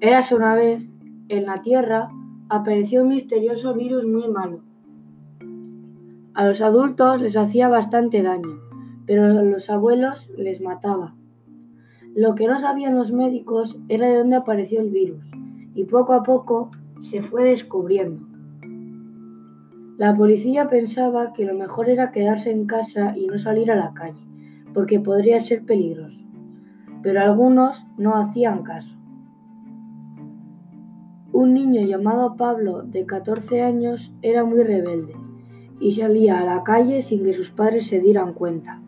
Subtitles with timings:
[0.00, 0.92] Érase una vez,
[1.28, 2.10] en la Tierra,
[2.50, 4.60] apareció un misterioso virus muy malo.
[6.34, 8.60] A los adultos les hacía bastante daño,
[9.06, 11.14] pero a los abuelos les mataba.
[12.14, 15.30] Lo que no sabían los médicos era de dónde apareció el virus,
[15.74, 18.26] y poco a poco se fue descubriendo.
[19.96, 23.94] La policía pensaba que lo mejor era quedarse en casa y no salir a la
[23.94, 24.20] calle,
[24.74, 26.22] porque podría ser peligroso,
[27.02, 28.98] pero algunos no hacían caso.
[31.38, 35.12] Un niño llamado Pablo, de 14 años, era muy rebelde
[35.78, 38.80] y salía a la calle sin que sus padres se dieran cuenta.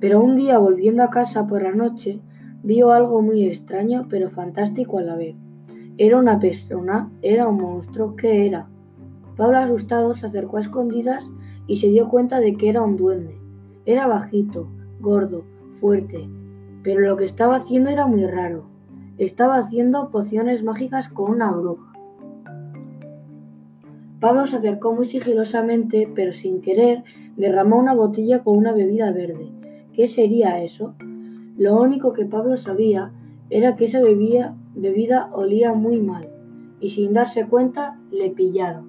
[0.00, 2.20] Pero un día volviendo a casa por la noche,
[2.64, 5.36] vio algo muy extraño pero fantástico a la vez.
[5.96, 8.68] Era una persona, era un monstruo, ¿qué era?
[9.36, 11.30] Pablo asustado se acercó a escondidas
[11.68, 13.38] y se dio cuenta de que era un duende.
[13.86, 14.66] Era bajito,
[14.98, 15.44] gordo,
[15.78, 16.28] fuerte,
[16.82, 18.79] pero lo que estaba haciendo era muy raro.
[19.20, 21.92] Estaba haciendo pociones mágicas con una bruja.
[24.18, 27.04] Pablo se acercó muy sigilosamente, pero sin querer
[27.36, 29.50] derramó una botella con una bebida verde.
[29.92, 30.94] ¿Qué sería eso?
[31.58, 33.12] Lo único que Pablo sabía
[33.50, 36.30] era que esa bebida, bebida olía muy mal,
[36.80, 38.88] y sin darse cuenta le pillaron.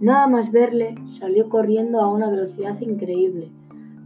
[0.00, 3.50] Nada más verle, salió corriendo a una velocidad increíble,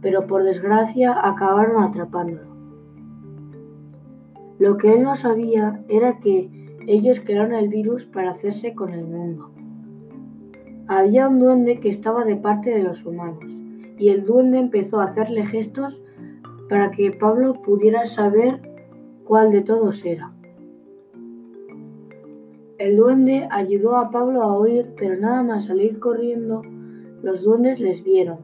[0.01, 2.58] pero por desgracia acabaron atrapándolo.
[4.59, 6.49] Lo que él no sabía era que
[6.85, 9.51] ellos crearon el virus para hacerse con el mundo.
[10.87, 13.51] Había un duende que estaba de parte de los humanos,
[13.97, 16.01] y el duende empezó a hacerle gestos
[16.67, 18.59] para que Pablo pudiera saber
[19.23, 20.33] cuál de todos era.
[22.77, 26.63] El duende ayudó a Pablo a huir, pero nada más salir corriendo,
[27.21, 28.39] los duendes les vieron.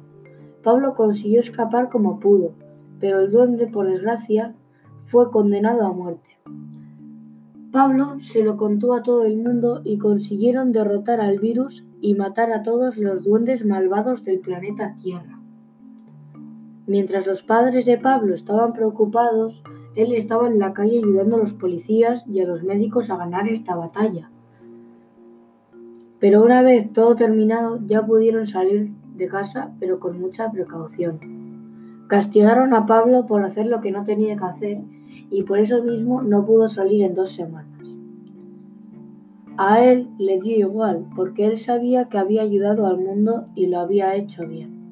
[0.63, 2.53] Pablo consiguió escapar como pudo,
[3.00, 4.55] pero el duende, por desgracia,
[5.05, 6.37] fue condenado a muerte.
[7.71, 12.51] Pablo se lo contó a todo el mundo y consiguieron derrotar al virus y matar
[12.51, 15.39] a todos los duendes malvados del planeta Tierra.
[16.88, 19.61] Mientras los padres de Pablo estaban preocupados,
[19.95, 23.47] él estaba en la calle ayudando a los policías y a los médicos a ganar
[23.47, 24.29] esta batalla.
[26.19, 31.34] Pero una vez todo terminado, ya pudieron salir de casa, pero con mucha precaución.
[32.07, 34.77] Castigaron a Pablo por hacer lo que no tenía que hacer
[35.29, 37.71] y por eso mismo no pudo salir en dos semanas.
[39.57, 43.79] A él le dio igual, porque él sabía que había ayudado al mundo y lo
[43.79, 44.84] había hecho bien.